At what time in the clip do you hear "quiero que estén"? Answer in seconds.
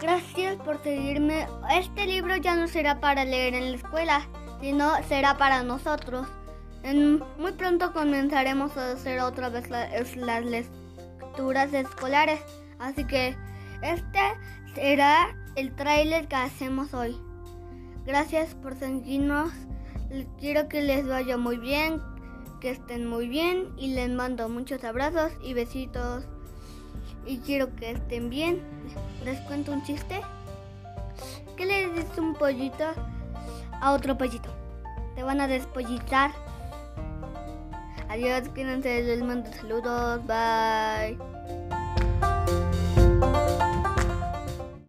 27.38-28.30